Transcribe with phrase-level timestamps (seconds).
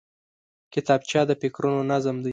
[0.73, 2.29] کتابچه د فکرونو نظم دی